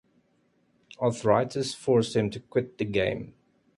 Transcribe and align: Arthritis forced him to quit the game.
Arthritis 0.99 1.75
forced 1.75 2.15
him 2.15 2.31
to 2.31 2.39
quit 2.39 2.79
the 2.79 2.85
game. 2.85 3.35